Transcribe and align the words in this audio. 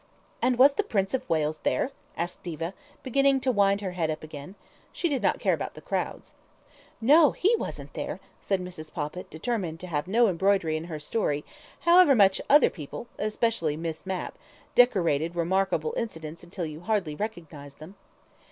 "And 0.41 0.57
was 0.57 0.73
the 0.73 0.83
Prince 0.83 1.13
of 1.13 1.29
Wales 1.29 1.59
there?" 1.59 1.91
asked 2.17 2.41
Diva, 2.41 2.73
beginning 3.03 3.39
to 3.41 3.51
wind 3.51 3.81
her 3.81 3.91
head 3.91 4.09
up 4.09 4.23
again. 4.23 4.55
She 4.91 5.07
did 5.07 5.21
not 5.21 5.37
care 5.39 5.53
about 5.53 5.75
the 5.75 5.79
crowds. 5.81 6.33
"No, 6.99 7.33
he 7.33 7.55
wasn't 7.57 7.93
there," 7.93 8.19
said 8.41 8.61
Mrs. 8.61 8.91
Poppit, 8.91 9.29
determined 9.29 9.79
to 9.81 9.85
have 9.85 10.07
no 10.07 10.27
embroidery 10.27 10.75
in 10.75 10.85
her 10.85 10.99
story, 10.99 11.45
however 11.81 12.15
much 12.15 12.41
other 12.49 12.71
people, 12.71 13.05
especially 13.19 13.77
Miss 13.77 14.07
Mapp, 14.07 14.39
decorated 14.73 15.35
remarkable 15.35 15.93
incidents 15.95 16.43
till 16.49 16.65
you 16.65 16.79
hardly 16.81 17.13
recognized 17.13 17.77
them. 17.77 17.93